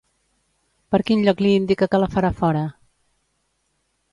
Per 0.95 0.99
quin 1.09 1.21
lloc 1.27 1.43
li 1.45 1.51
indica 1.57 1.89
que 1.91 1.99
la 2.05 2.09
farà 2.15 2.35
fora? 2.41 2.67